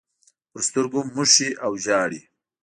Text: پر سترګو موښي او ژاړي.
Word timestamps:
پر 0.51 0.61
سترګو 0.67 0.99
موښي 1.15 1.49
او 1.65 1.71
ژاړي. 1.83 2.21